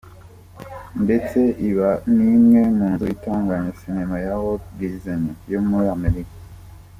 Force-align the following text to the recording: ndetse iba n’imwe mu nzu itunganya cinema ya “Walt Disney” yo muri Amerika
ndetse 1.03 1.39
iba 1.69 1.89
n’imwe 2.15 2.61
mu 2.75 2.85
nzu 2.93 3.05
itunganya 3.15 3.71
cinema 3.79 4.15
ya 4.25 4.33
“Walt 4.41 4.63
Disney” 4.79 5.35
yo 5.51 5.59
muri 5.69 5.87
Amerika 5.97 6.35